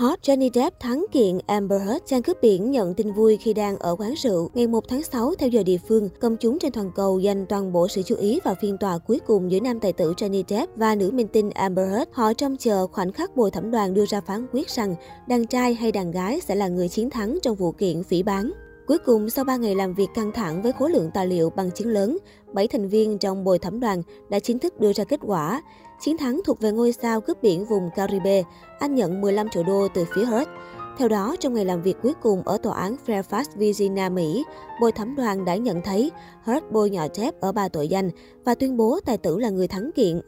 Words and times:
Hot 0.00 0.18
Johnny 0.22 0.50
Depp 0.54 0.80
thắng 0.80 1.06
kiện 1.12 1.38
Amber 1.46 1.82
Heard 1.82 2.04
trang 2.06 2.22
cướp 2.22 2.36
biển 2.42 2.70
nhận 2.70 2.94
tin 2.94 3.12
vui 3.12 3.36
khi 3.36 3.52
đang 3.54 3.78
ở 3.78 3.96
quán 3.98 4.14
rượu. 4.16 4.50
Ngày 4.54 4.66
1 4.66 4.88
tháng 4.88 5.02
6, 5.02 5.34
theo 5.38 5.48
giờ 5.48 5.62
địa 5.62 5.76
phương, 5.88 6.08
công 6.20 6.36
chúng 6.36 6.58
trên 6.58 6.72
toàn 6.72 6.90
cầu 6.94 7.18
dành 7.18 7.46
toàn 7.46 7.72
bộ 7.72 7.88
sự 7.88 8.02
chú 8.02 8.16
ý 8.16 8.40
vào 8.44 8.54
phiên 8.60 8.78
tòa 8.78 8.98
cuối 8.98 9.20
cùng 9.26 9.50
giữa 9.50 9.60
nam 9.60 9.80
tài 9.80 9.92
tử 9.92 10.14
Johnny 10.16 10.42
Depp 10.48 10.76
và 10.76 10.94
nữ 10.94 11.10
minh 11.10 11.28
tinh 11.28 11.50
Amber 11.50 11.90
Heard. 11.90 12.10
Họ 12.12 12.32
trông 12.32 12.56
chờ 12.56 12.86
khoảnh 12.86 13.12
khắc 13.12 13.36
bồi 13.36 13.50
thẩm 13.50 13.70
đoàn 13.70 13.94
đưa 13.94 14.06
ra 14.06 14.20
phán 14.20 14.46
quyết 14.52 14.70
rằng 14.70 14.94
đàn 15.28 15.46
trai 15.46 15.74
hay 15.74 15.92
đàn 15.92 16.10
gái 16.10 16.40
sẽ 16.40 16.54
là 16.54 16.68
người 16.68 16.88
chiến 16.88 17.10
thắng 17.10 17.38
trong 17.42 17.56
vụ 17.56 17.72
kiện 17.72 18.02
phỉ 18.02 18.22
bán. 18.22 18.52
Cuối 18.90 18.98
cùng, 18.98 19.30
sau 19.30 19.44
3 19.44 19.56
ngày 19.56 19.74
làm 19.74 19.94
việc 19.94 20.08
căng 20.14 20.32
thẳng 20.32 20.62
với 20.62 20.72
khối 20.72 20.90
lượng 20.90 21.10
tài 21.14 21.26
liệu 21.26 21.50
bằng 21.50 21.70
chứng 21.70 21.88
lớn, 21.88 22.18
7 22.52 22.68
thành 22.68 22.88
viên 22.88 23.18
trong 23.18 23.44
bồi 23.44 23.58
thẩm 23.58 23.80
đoàn 23.80 24.02
đã 24.28 24.38
chính 24.38 24.58
thức 24.58 24.80
đưa 24.80 24.92
ra 24.92 25.04
kết 25.04 25.20
quả. 25.22 25.62
Chiến 26.00 26.16
thắng 26.16 26.40
thuộc 26.44 26.60
về 26.60 26.72
ngôi 26.72 26.92
sao 26.92 27.20
cướp 27.20 27.42
biển 27.42 27.64
vùng 27.64 27.90
Caribe. 27.96 28.42
Anh 28.78 28.94
nhận 28.94 29.20
15 29.20 29.48
triệu 29.48 29.62
đô 29.62 29.88
từ 29.94 30.04
phía 30.14 30.24
Heard. 30.24 30.50
Theo 30.98 31.08
đó, 31.08 31.36
trong 31.40 31.54
ngày 31.54 31.64
làm 31.64 31.82
việc 31.82 31.96
cuối 32.02 32.12
cùng 32.22 32.42
ở 32.42 32.58
tòa 32.58 32.74
án 32.74 32.96
Fairfax, 33.06 33.44
Virginia, 33.54 34.08
Mỹ, 34.08 34.44
bồi 34.80 34.92
thẩm 34.92 35.16
đoàn 35.16 35.44
đã 35.44 35.56
nhận 35.56 35.82
thấy 35.82 36.10
Heard 36.44 36.66
bôi 36.70 36.90
nhọ 36.90 37.08
chép 37.08 37.40
ở 37.40 37.52
ba 37.52 37.68
tội 37.68 37.88
danh 37.88 38.10
và 38.44 38.54
tuyên 38.54 38.76
bố 38.76 39.00
tài 39.04 39.18
tử 39.18 39.38
là 39.38 39.50
người 39.50 39.68
thắng 39.68 39.90
kiện. 39.94 40.20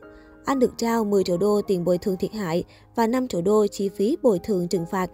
Anh 0.45 0.59
được 0.59 0.79
trao 0.79 1.05
10 1.05 1.24
triệu 1.24 1.38
đô 1.38 1.60
tiền 1.63 1.85
bồi 1.85 1.99
thường 1.99 2.16
thiệt 2.16 2.33
hại 2.33 2.65
và 2.95 3.07
5 3.07 3.29
triệu 3.29 3.43
đô 3.43 3.66
chi 3.66 3.88
phí 3.88 4.16
bồi 4.23 4.38
thường 4.38 4.69
trừng 4.69 4.87
phạt. 4.91 5.10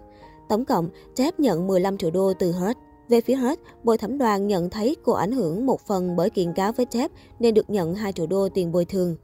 Tổng 0.48 0.64
cộng, 0.64 0.88
Jeff 1.16 1.32
nhận 1.38 1.66
15 1.66 1.98
triệu 1.98 2.10
đô 2.10 2.32
từ 2.38 2.52
Heard. 2.52 2.78
Về 3.08 3.20
phía 3.20 3.34
hết, 3.34 3.58
bồi 3.84 3.98
thẩm 3.98 4.18
đoàn 4.18 4.46
nhận 4.46 4.70
thấy 4.70 4.96
cô 5.04 5.12
ảnh 5.12 5.32
hưởng 5.32 5.66
một 5.66 5.80
phần 5.80 6.16
bởi 6.16 6.30
kiện 6.30 6.52
cáo 6.52 6.72
với 6.72 6.86
Depp 6.90 7.14
nên 7.38 7.54
được 7.54 7.70
nhận 7.70 7.94
2 7.94 8.12
triệu 8.12 8.26
đô 8.26 8.48
tiền 8.48 8.72
bồi 8.72 8.84
thường. 8.84 9.16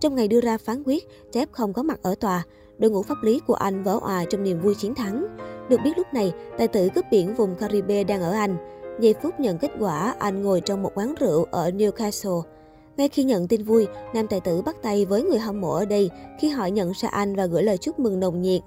Trong 0.00 0.14
ngày 0.14 0.28
đưa 0.28 0.40
ra 0.40 0.58
phán 0.58 0.82
quyết, 0.86 1.08
Depp 1.32 1.52
không 1.52 1.72
có 1.72 1.82
mặt 1.82 2.02
ở 2.02 2.14
tòa. 2.14 2.44
Đội 2.78 2.90
ngũ 2.90 3.02
pháp 3.02 3.22
lý 3.22 3.40
của 3.46 3.54
anh 3.54 3.82
vỡ 3.82 3.98
òa 4.02 4.24
trong 4.30 4.42
niềm 4.42 4.60
vui 4.60 4.74
chiến 4.74 4.94
thắng. 4.94 5.26
Được 5.68 5.80
biết 5.84 5.98
lúc 5.98 6.06
này, 6.14 6.32
tài 6.58 6.68
tử 6.68 6.88
cướp 6.94 7.04
biển 7.10 7.34
vùng 7.34 7.54
Caribe 7.54 8.04
đang 8.04 8.22
ở 8.22 8.32
Anh. 8.32 8.56
Giây 9.00 9.14
phút 9.22 9.40
nhận 9.40 9.58
kết 9.58 9.70
quả, 9.80 10.14
anh 10.18 10.42
ngồi 10.42 10.60
trong 10.60 10.82
một 10.82 10.92
quán 10.94 11.14
rượu 11.20 11.44
ở 11.50 11.70
Newcastle. 11.70 12.42
Ngay 12.96 13.08
khi 13.08 13.24
nhận 13.24 13.48
tin 13.48 13.64
vui, 13.64 13.86
nam 14.14 14.26
tài 14.26 14.40
tử 14.40 14.62
bắt 14.62 14.76
tay 14.82 15.04
với 15.04 15.22
người 15.22 15.38
hâm 15.38 15.60
mộ 15.60 15.72
ở 15.72 15.84
đây 15.84 16.10
khi 16.40 16.48
họ 16.48 16.66
nhận 16.66 16.92
ra 16.94 17.08
anh 17.08 17.36
và 17.36 17.46
gửi 17.46 17.62
lời 17.62 17.78
chúc 17.78 17.98
mừng 17.98 18.20
nồng 18.20 18.42
nhiệt. 18.42 18.62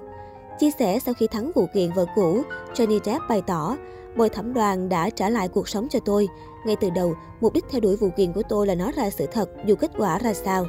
Chia 0.59 0.71
sẻ 0.79 0.99
sau 0.99 1.13
khi 1.13 1.27
thắng 1.27 1.51
vụ 1.55 1.65
kiện 1.73 1.91
vợ 1.95 2.05
cũ, 2.15 2.41
Johnny 2.73 2.99
Depp 3.03 3.23
bày 3.29 3.41
tỏ, 3.41 3.77
bồi 4.17 4.29
thẩm 4.29 4.53
đoàn 4.53 4.89
đã 4.89 5.09
trả 5.09 5.29
lại 5.29 5.47
cuộc 5.47 5.69
sống 5.69 5.87
cho 5.89 5.99
tôi. 5.99 6.27
Ngay 6.65 6.75
từ 6.81 6.89
đầu, 6.89 7.13
mục 7.41 7.53
đích 7.53 7.65
theo 7.69 7.81
đuổi 7.81 7.95
vụ 7.95 8.09
kiện 8.17 8.33
của 8.33 8.41
tôi 8.49 8.67
là 8.67 8.75
nói 8.75 8.91
ra 8.95 9.09
sự 9.09 9.25
thật 9.31 9.49
dù 9.65 9.75
kết 9.75 9.91
quả 9.97 10.19
ra 10.19 10.33
sao. 10.33 10.65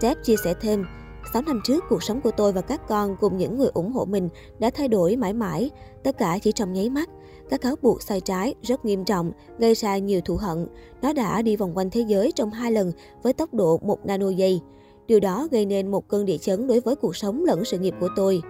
Jeff 0.00 0.14
chia 0.24 0.36
sẻ 0.44 0.54
thêm, 0.60 0.84
6 1.32 1.42
năm 1.42 1.60
trước, 1.64 1.84
cuộc 1.88 2.02
sống 2.02 2.20
của 2.20 2.30
tôi 2.30 2.52
và 2.52 2.60
các 2.60 2.88
con 2.88 3.16
cùng 3.20 3.36
những 3.36 3.58
người 3.58 3.68
ủng 3.74 3.92
hộ 3.92 4.04
mình 4.04 4.28
đã 4.58 4.70
thay 4.70 4.88
đổi 4.88 5.16
mãi 5.16 5.32
mãi, 5.32 5.70
tất 6.04 6.18
cả 6.18 6.38
chỉ 6.42 6.52
trong 6.52 6.72
nháy 6.72 6.90
mắt. 6.90 7.10
Các 7.50 7.60
cáo 7.60 7.74
buộc 7.82 8.02
sai 8.02 8.20
trái 8.20 8.54
rất 8.62 8.84
nghiêm 8.84 9.04
trọng, 9.04 9.32
gây 9.58 9.74
ra 9.74 9.98
nhiều 9.98 10.20
thù 10.20 10.36
hận. 10.36 10.66
Nó 11.02 11.12
đã 11.12 11.42
đi 11.42 11.56
vòng 11.56 11.76
quanh 11.76 11.90
thế 11.90 12.00
giới 12.00 12.32
trong 12.32 12.50
hai 12.50 12.72
lần 12.72 12.92
với 13.22 13.32
tốc 13.32 13.54
độ 13.54 13.78
một 13.82 14.06
nano 14.06 14.28
giây. 14.28 14.60
Điều 15.06 15.20
đó 15.20 15.48
gây 15.50 15.66
nên 15.66 15.90
một 15.90 16.08
cơn 16.08 16.24
địa 16.24 16.38
chấn 16.38 16.66
đối 16.66 16.80
với 16.80 16.96
cuộc 16.96 17.16
sống 17.16 17.44
lẫn 17.44 17.64
sự 17.64 17.78
nghiệp 17.78 17.94
của 18.00 18.08
tôi. 18.16 18.42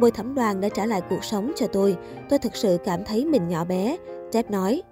Bồi 0.00 0.10
thẩm 0.10 0.34
đoàn 0.34 0.60
đã 0.60 0.68
trả 0.68 0.86
lại 0.86 1.02
cuộc 1.10 1.24
sống 1.24 1.52
cho 1.56 1.66
tôi. 1.66 1.96
Tôi 2.28 2.38
thực 2.38 2.56
sự 2.56 2.78
cảm 2.84 3.04
thấy 3.04 3.24
mình 3.24 3.48
nhỏ 3.48 3.64
bé, 3.64 3.96
Depp 4.32 4.50
nói. 4.50 4.82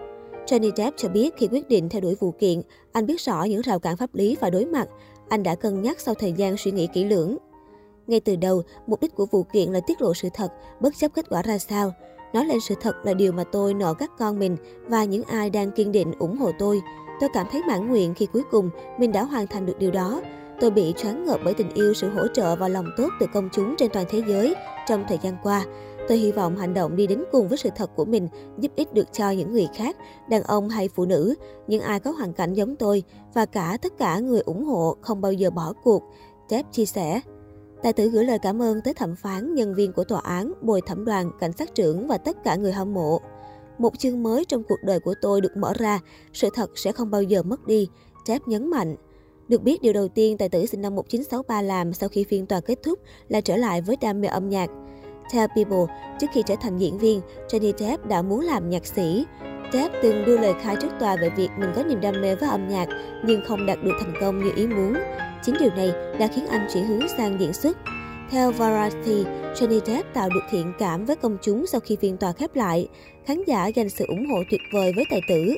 Johnny 0.46 0.70
Depp 0.76 0.96
cho 0.96 1.08
biết 1.08 1.34
khi 1.36 1.48
quyết 1.50 1.68
định 1.68 1.88
theo 1.88 2.00
đuổi 2.00 2.14
vụ 2.20 2.30
kiện, 2.30 2.62
anh 2.92 3.06
biết 3.06 3.20
rõ 3.20 3.44
những 3.44 3.60
rào 3.60 3.78
cản 3.78 3.96
pháp 3.96 4.14
lý 4.14 4.36
và 4.40 4.50
đối 4.50 4.64
mặt. 4.64 4.88
Anh 5.28 5.42
đã 5.42 5.54
cân 5.54 5.82
nhắc 5.82 6.00
sau 6.00 6.14
thời 6.14 6.32
gian 6.32 6.56
suy 6.56 6.70
nghĩ 6.70 6.88
kỹ 6.92 7.04
lưỡng. 7.04 7.36
Ngay 8.06 8.20
từ 8.20 8.36
đầu, 8.36 8.62
mục 8.86 9.00
đích 9.00 9.14
của 9.14 9.26
vụ 9.26 9.42
kiện 9.42 9.72
là 9.72 9.80
tiết 9.86 10.00
lộ 10.00 10.14
sự 10.14 10.28
thật, 10.34 10.52
bất 10.80 10.96
chấp 10.96 11.14
kết 11.14 11.26
quả 11.28 11.42
ra 11.42 11.58
sao. 11.58 11.92
Nói 12.32 12.44
lên 12.44 12.58
sự 12.60 12.74
thật 12.80 12.96
là 13.04 13.14
điều 13.14 13.32
mà 13.32 13.44
tôi 13.44 13.74
nợ 13.74 13.94
các 13.94 14.10
con 14.18 14.38
mình 14.38 14.56
và 14.88 15.04
những 15.04 15.22
ai 15.22 15.50
đang 15.50 15.70
kiên 15.70 15.92
định 15.92 16.12
ủng 16.18 16.36
hộ 16.36 16.50
tôi. 16.58 16.80
Tôi 17.20 17.30
cảm 17.34 17.46
thấy 17.52 17.62
mãn 17.68 17.88
nguyện 17.88 18.14
khi 18.14 18.26
cuối 18.32 18.42
cùng 18.50 18.70
mình 18.98 19.12
đã 19.12 19.22
hoàn 19.22 19.46
thành 19.46 19.66
được 19.66 19.78
điều 19.78 19.90
đó. 19.90 20.20
Tôi 20.60 20.70
bị 20.70 20.94
choáng 20.96 21.24
ngợp 21.24 21.40
bởi 21.44 21.54
tình 21.54 21.70
yêu, 21.74 21.94
sự 21.94 22.08
hỗ 22.08 22.28
trợ 22.28 22.56
và 22.56 22.68
lòng 22.68 22.86
tốt 22.96 23.08
từ 23.20 23.26
công 23.34 23.48
chúng 23.52 23.74
trên 23.78 23.90
toàn 23.92 24.06
thế 24.08 24.22
giới 24.28 24.54
trong 24.88 25.04
thời 25.08 25.18
gian 25.22 25.36
qua. 25.42 25.64
Tôi 26.08 26.18
hy 26.18 26.32
vọng 26.32 26.56
hành 26.56 26.74
động 26.74 26.96
đi 26.96 27.06
đến 27.06 27.24
cùng 27.32 27.48
với 27.48 27.58
sự 27.58 27.70
thật 27.76 27.90
của 27.96 28.04
mình 28.04 28.28
giúp 28.58 28.72
ích 28.76 28.92
được 28.92 29.12
cho 29.12 29.30
những 29.30 29.52
người 29.52 29.68
khác, 29.74 29.96
đàn 30.28 30.42
ông 30.42 30.68
hay 30.68 30.88
phụ 30.88 31.04
nữ, 31.04 31.34
những 31.66 31.82
ai 31.82 32.00
có 32.00 32.10
hoàn 32.10 32.32
cảnh 32.32 32.54
giống 32.54 32.76
tôi 32.76 33.02
và 33.34 33.46
cả 33.46 33.78
tất 33.82 33.98
cả 33.98 34.18
người 34.18 34.40
ủng 34.40 34.64
hộ 34.64 34.96
không 35.00 35.20
bao 35.20 35.32
giờ 35.32 35.50
bỏ 35.50 35.72
cuộc, 35.82 36.02
Chép 36.48 36.66
chia 36.72 36.84
sẻ. 36.84 37.20
Tài 37.82 37.92
tử 37.92 38.08
gửi 38.08 38.24
lời 38.24 38.38
cảm 38.38 38.62
ơn 38.62 38.80
tới 38.80 38.94
thẩm 38.94 39.16
phán, 39.16 39.54
nhân 39.54 39.74
viên 39.74 39.92
của 39.92 40.04
tòa 40.04 40.20
án, 40.20 40.52
bồi 40.60 40.80
thẩm 40.80 41.04
đoàn, 41.04 41.30
cảnh 41.40 41.52
sát 41.52 41.74
trưởng 41.74 42.06
và 42.06 42.18
tất 42.18 42.44
cả 42.44 42.56
người 42.56 42.72
hâm 42.72 42.94
mộ. 42.94 43.20
Một 43.78 43.98
chương 43.98 44.22
mới 44.22 44.44
trong 44.44 44.62
cuộc 44.62 44.78
đời 44.82 45.00
của 45.00 45.14
tôi 45.22 45.40
được 45.40 45.56
mở 45.56 45.72
ra, 45.78 46.00
sự 46.32 46.48
thật 46.54 46.70
sẽ 46.74 46.92
không 46.92 47.10
bao 47.10 47.22
giờ 47.22 47.42
mất 47.42 47.66
đi, 47.66 47.88
Chép 48.24 48.42
nhấn 48.46 48.70
mạnh. 48.70 48.96
Được 49.48 49.62
biết, 49.62 49.82
điều 49.82 49.92
đầu 49.92 50.08
tiên 50.08 50.38
tài 50.38 50.48
tử 50.48 50.66
sinh 50.66 50.82
năm 50.82 50.94
1963 50.94 51.62
làm 51.62 51.92
sau 51.92 52.08
khi 52.08 52.24
phiên 52.24 52.46
tòa 52.46 52.60
kết 52.60 52.78
thúc 52.82 52.98
là 53.28 53.40
trở 53.40 53.56
lại 53.56 53.80
với 53.80 53.96
đam 54.00 54.20
mê 54.20 54.28
âm 54.28 54.48
nhạc. 54.48 54.70
Theo 55.32 55.48
People, 55.48 55.94
trước 56.20 56.26
khi 56.32 56.42
trở 56.46 56.54
thành 56.60 56.78
diễn 56.78 56.98
viên, 56.98 57.20
Johnny 57.48 57.72
Depp 57.78 58.06
đã 58.06 58.22
muốn 58.22 58.40
làm 58.40 58.70
nhạc 58.70 58.86
sĩ. 58.86 59.24
Depp 59.72 59.94
từng 60.02 60.24
đưa 60.24 60.38
lời 60.38 60.54
khai 60.62 60.76
trước 60.82 60.88
tòa 61.00 61.16
về 61.16 61.30
việc 61.36 61.48
mình 61.58 61.70
có 61.76 61.82
niềm 61.82 62.00
đam 62.00 62.20
mê 62.22 62.34
với 62.34 62.48
âm 62.48 62.68
nhạc 62.68 62.88
nhưng 63.26 63.40
không 63.46 63.66
đạt 63.66 63.78
được 63.84 63.92
thành 64.00 64.14
công 64.20 64.44
như 64.44 64.50
ý 64.56 64.66
muốn. 64.66 64.94
Chính 65.44 65.54
điều 65.60 65.70
này 65.70 65.90
đã 66.18 66.28
khiến 66.34 66.46
anh 66.46 66.66
chuyển 66.72 66.86
hướng 66.86 67.08
sang 67.16 67.40
diễn 67.40 67.52
xuất. 67.52 67.78
Theo 68.30 68.50
Variety, 68.52 69.24
Johnny 69.54 69.80
Depp 69.86 70.14
tạo 70.14 70.28
được 70.28 70.40
thiện 70.50 70.72
cảm 70.78 71.04
với 71.04 71.16
công 71.16 71.36
chúng 71.42 71.66
sau 71.66 71.80
khi 71.80 71.96
phiên 71.96 72.16
tòa 72.16 72.32
khép 72.32 72.56
lại. 72.56 72.88
Khán 73.26 73.44
giả 73.46 73.66
dành 73.66 73.88
sự 73.88 74.04
ủng 74.08 74.26
hộ 74.30 74.38
tuyệt 74.50 74.60
vời 74.72 74.92
với 74.96 75.04
tài 75.10 75.20
tử. 75.28 75.56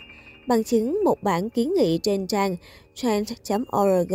Bằng 0.48 0.64
chứng 0.64 1.04
một 1.04 1.22
bản 1.22 1.50
kiến 1.50 1.74
nghị 1.74 1.98
trên 1.98 2.26
trang 2.26 2.56
Trend.org 2.94 4.14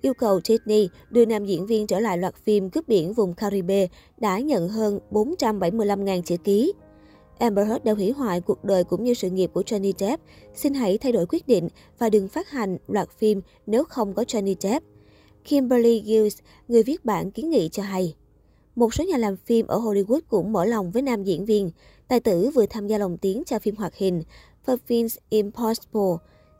yêu 0.00 0.14
cầu 0.14 0.40
Disney 0.44 0.88
đưa 1.10 1.24
nam 1.24 1.46
diễn 1.46 1.66
viên 1.66 1.86
trở 1.86 2.00
lại 2.00 2.18
loạt 2.18 2.34
phim 2.44 2.70
cướp 2.70 2.88
biển 2.88 3.12
vùng 3.12 3.34
Caribe 3.34 3.86
đã 4.18 4.38
nhận 4.38 4.68
hơn 4.68 4.98
475.000 5.10 6.22
chữ 6.22 6.36
ký. 6.36 6.72
Amber 7.38 7.68
Heard 7.68 7.84
đã 7.84 7.92
hủy 7.92 8.10
hoại 8.10 8.40
cuộc 8.40 8.64
đời 8.64 8.84
cũng 8.84 9.04
như 9.04 9.14
sự 9.14 9.30
nghiệp 9.30 9.50
của 9.54 9.62
Johnny 9.62 9.92
Depp. 9.98 10.22
Xin 10.54 10.74
hãy 10.74 10.98
thay 10.98 11.12
đổi 11.12 11.26
quyết 11.26 11.48
định 11.48 11.68
và 11.98 12.10
đừng 12.10 12.28
phát 12.28 12.50
hành 12.50 12.76
loạt 12.88 13.08
phim 13.18 13.40
nếu 13.66 13.84
không 13.84 14.14
có 14.14 14.22
Johnny 14.22 14.54
Depp. 14.60 14.86
Kimberly 15.44 16.02
Gills, 16.06 16.38
người 16.68 16.82
viết 16.82 17.04
bản 17.04 17.30
kiến 17.30 17.50
nghị 17.50 17.68
cho 17.68 17.82
hay. 17.82 18.14
Một 18.76 18.94
số 18.94 19.04
nhà 19.04 19.16
làm 19.16 19.36
phim 19.36 19.66
ở 19.66 19.78
Hollywood 19.78 20.20
cũng 20.28 20.52
mở 20.52 20.64
lòng 20.64 20.90
với 20.90 21.02
nam 21.02 21.24
diễn 21.24 21.44
viên. 21.44 21.70
Tài 22.08 22.20
tử 22.20 22.50
vừa 22.54 22.66
tham 22.66 22.86
gia 22.86 22.98
lồng 22.98 23.16
tiếng 23.18 23.42
cho 23.46 23.58
phim 23.58 23.76
hoạt 23.76 23.94
hình 23.94 24.22
Perkins 24.66 25.16
Impossible. 25.28 26.16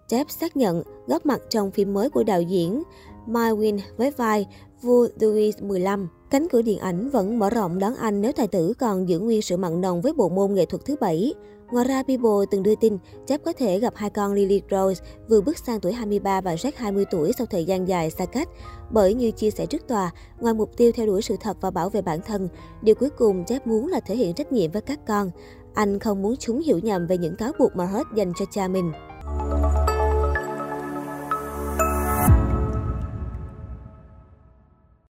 Depp 0.09 0.31
xác 0.31 0.57
nhận 0.57 0.83
góp 1.07 1.27
mặt 1.27 1.41
trong 1.51 1.71
phim 1.71 1.95
mới 1.95 2.11
của 2.11 2.23
đạo 2.23 2.43
diễn 2.43 2.83
Mywin 3.27 3.79
với 3.97 4.11
vai 4.11 4.47
vua 4.83 5.09
Louis 5.21 5.57
XV. 5.57 5.89
Cánh 6.31 6.49
cửa 6.49 6.63
điện 6.63 6.79
ảnh 6.79 7.11
vẫn 7.11 7.39
mở 7.39 7.51
rộng 7.51 7.79
đón 7.79 7.95
anh 7.95 8.21
nếu 8.21 8.33
tài 8.33 8.49
tử 8.49 8.73
còn 8.79 9.09
giữ 9.09 9.19
nguyên 9.19 9.43
sự 9.43 9.57
mặn 9.57 9.81
nồng 9.81 10.01
với 10.01 10.13
bộ 10.13 10.29
môn 10.29 10.55
nghệ 10.55 10.67
thuật 10.67 10.85
thứ 10.85 10.97
bảy. 11.01 11.35
Ngoài 11.73 11.85
ra, 11.89 12.03
People 12.03 12.47
từng 12.51 12.63
đưa 12.63 12.75
tin 12.75 12.99
Depp 13.29 13.45
có 13.45 13.53
thể 13.53 13.81
gặp 13.81 13.93
hai 13.97 14.11
con 14.11 14.33
Lily 14.33 14.63
Rose 14.71 15.05
vừa 15.29 15.41
bước 15.41 15.59
sang 15.59 15.81
tuổi 15.81 15.93
23 15.93 16.41
và 16.41 16.55
Jack 16.55 16.73
20 16.77 17.05
tuổi 17.11 17.33
sau 17.39 17.47
thời 17.47 17.65
gian 17.65 17.89
dài 17.89 18.11
xa 18.11 18.27
cách. 18.27 18.49
Bởi 18.91 19.15
như 19.15 19.31
chia 19.31 19.51
sẻ 19.51 19.67
trước 19.67 19.89
tòa, 19.89 20.11
ngoài 20.41 20.55
mục 20.55 20.77
tiêu 20.77 20.93
theo 20.95 21.07
đuổi 21.07 21.23
sự 21.23 21.37
thật 21.41 21.57
và 21.61 21.71
bảo 21.71 21.91
vệ 21.91 22.03
bản 22.03 22.21
thân, 22.27 22.49
điều 22.83 22.95
cuối 22.95 23.11
cùng 23.11 23.45
Depp 23.49 23.67
muốn 23.67 23.89
là 23.89 24.01
thể 24.01 24.17
hiện 24.17 24.35
trách 24.35 24.53
nhiệm 24.53 24.71
với 24.71 24.83
các 24.83 25.07
con. 25.07 25.31
Anh 25.75 25.99
không 25.99 26.23
muốn 26.23 26.35
chúng 26.37 26.61
hiểu 26.61 26.79
nhầm 26.79 27.07
về 27.07 27.19
những 27.19 27.37
cáo 27.37 27.53
buộc 27.59 27.77
mà 27.77 27.85
hết 27.87 28.07
dành 28.15 28.33
cho 28.37 28.45
cha 28.51 28.69
mình. 28.69 28.93